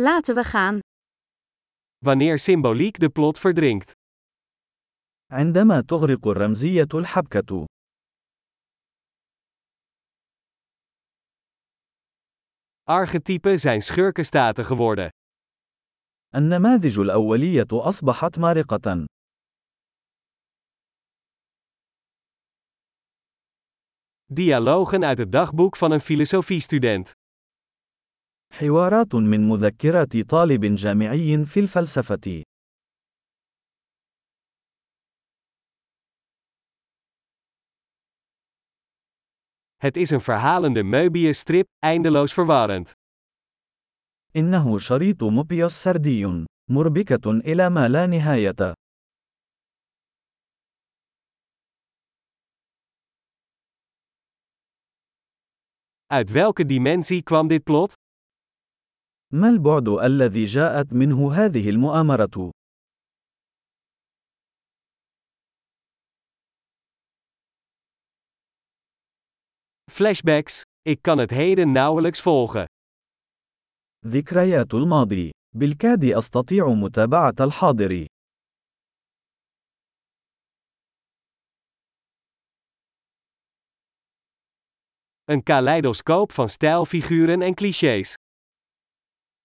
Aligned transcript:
Laten 0.00 0.34
we 0.34 0.44
gaan. 0.44 0.78
Wanneer 2.04 2.38
symboliek 2.38 2.98
de 2.98 3.08
plot 3.08 3.38
verdrinkt. 3.38 3.92
عندما 5.32 5.80
تغرق 5.80 6.26
الرمزية 6.26 6.88
الحبكة. 6.94 7.64
Archetypen 12.84 13.60
zijn 13.60 13.82
schurkenstaten 13.82 14.64
geworden. 14.64 15.08
النماذج 16.34 16.98
الأولية 16.98 17.68
أصبحت 17.72 18.38
مارقة. 18.38 19.04
Dialogen 24.26 25.04
uit 25.04 25.18
het 25.18 25.32
dagboek 25.32 25.76
van 25.76 25.90
een 25.90 26.00
filosofiestudent. 26.00 27.12
حوارات 28.52 29.14
من 29.14 29.48
مذكرات 29.48 30.16
طالب 30.16 30.64
جامعي 30.64 31.44
في 31.44 31.60
الفلسفة. 31.60 32.42
Het 39.76 39.96
is 39.96 40.10
een 40.10 40.20
verhalende 40.20 40.82
Möbius-strip, 40.82 41.66
eindeloos 41.86 42.32
verwarrend. 42.32 42.92
إنه 44.36 44.78
شريط 44.78 45.22
موبيوس 45.22 45.72
سردي، 45.72 46.46
مربكة 46.70 47.30
إلى 47.30 47.70
ما 47.70 47.88
لا 47.88 48.06
نهاية. 48.06 48.74
Uit 56.06 56.30
welke 56.30 56.66
dimensie 56.66 57.22
kwam 57.22 57.48
dit 57.48 57.64
plot? 57.64 57.92
ما 59.32 59.48
البعد 59.48 59.88
الذي 59.88 60.44
جاءت 60.44 60.92
منه 60.92 61.32
هذه 61.32 61.70
المؤامرة؟ 61.70 62.50
Flashbacks. 69.90 70.62
Ik 70.82 71.02
kan 71.02 71.18
het 71.18 71.30
heden 71.30 71.72
nauwelijks 71.72 72.20
volgen. 72.20 72.66
ذكريات 74.06 74.74
الماضي. 74.74 75.30
بالكاد 75.56 76.04
أستطيع 76.04 76.68
متابعة 76.68 77.34
الحاضر. 77.40 78.06
Een 85.24 85.42
kaleidoscoop 85.42 86.32
van 86.32 86.48
stijlfiguren 86.48 87.42
en 87.42 87.54
clichés. 87.54 88.14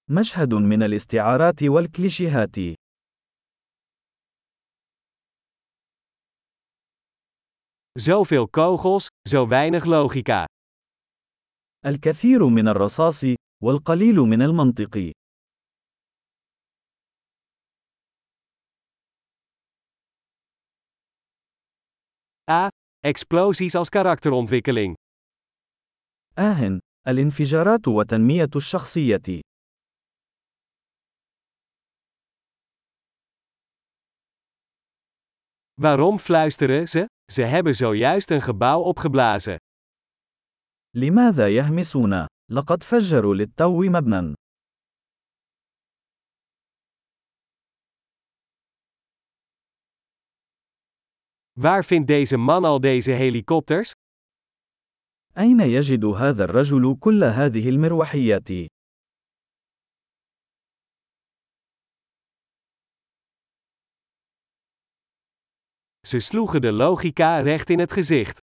مشهد 0.09 0.54
من 0.54 0.84
الاستعارات 0.84 1.64
والكليشيهات. 1.64 2.56
Zoveel 8.00 8.48
kogels, 8.58 9.08
zo 9.30 9.48
weinig 9.48 9.86
logica. 9.86 10.46
الكثير 11.86 12.48
من 12.48 12.68
الرصاص، 12.68 13.24
والقليل 13.64 14.16
من 14.16 14.42
المنطق. 14.42 15.12
A. 22.52 22.68
Explosies 23.08 23.76
als 23.76 23.90
karakterontwikkeling. 23.90 24.94
آه، 26.38 26.80
الانفجارات 27.08 27.88
وتنمية 27.88 28.50
الشخصية. 28.56 29.53
Waarom 35.81 36.19
fluisteren 36.19 36.89
ze? 36.89 37.07
Ze 37.33 37.43
hebben 37.43 37.75
zojuist 37.75 38.31
een 38.31 38.43
gebouw 38.43 38.81
opgeblazen. 38.81 39.56
لماذا 40.97 41.49
يهمسون؟ 41.49 42.27
لقد 42.50 42.83
فجروا 42.83 43.34
للتو 43.34 43.83
مبنى. 43.83 44.34
Waar 51.61 51.84
vindt 51.84 52.06
deze 52.06 52.37
man 52.37 52.65
al 52.65 52.81
deze 52.81 53.11
helikopters? 53.12 53.93
أين 55.39 55.61
يجد 55.61 56.05
هذا 56.05 56.44
الرجل 56.44 56.97
كل 57.00 57.25
هذه 57.25 57.69
المروحيات؟ 57.69 58.49
Ze 66.06 66.21
sloegen 66.21 66.61
de 66.61 66.72
logica 66.72 67.41
recht 67.41 67.71
in 67.71 67.78
het 67.78 67.93
gezicht. 67.93 68.39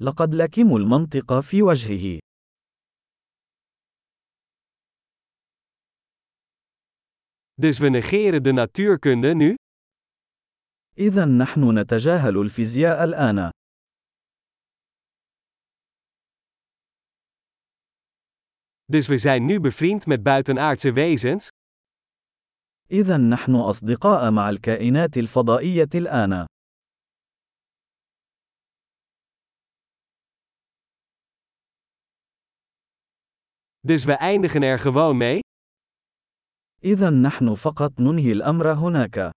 لقد 0.00 0.34
لكموا 0.34 0.78
المنطق 0.78 1.40
في 1.40 1.62
وجهه. 1.62 2.18
Dus 7.54 7.78
we 7.78 7.88
negeren 7.88 8.42
de 8.42 8.52
natuurkunde 8.52 9.34
nu? 9.34 9.54
إذا 10.98 11.24
نحن 11.24 11.78
نتجاهل 11.78 12.38
الفيزياء 12.38 13.04
الآن. 13.04 13.50
Dus 18.92 19.06
we 19.06 19.18
zijn 19.18 19.44
nu 19.44 19.60
bevriend 19.60 20.06
met 20.06 20.22
buitenaardse 20.22 20.92
wezens? 20.92 21.48
إذا 22.91 23.17
نحن 23.17 23.55
أصدقاء 23.55 24.31
مع 24.31 24.49
الكائنات 24.49 25.17
الفضائية 25.17 25.89
الآن. 25.95 26.45
Dus 33.87 34.05
we 34.05 34.17
eindigen 34.19 34.63
er 34.63 34.79
gewoon 34.79 35.17
mee? 35.17 35.39
إذا 36.83 37.09
نحن 37.09 37.55
فقط 37.55 37.99
ننهي 37.99 38.31
الأمر 38.31 38.73
هناك. 38.73 39.31